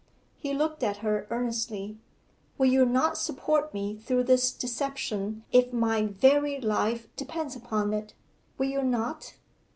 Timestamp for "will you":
2.57-2.85, 8.57-8.81